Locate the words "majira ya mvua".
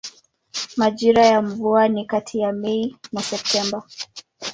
0.77-1.87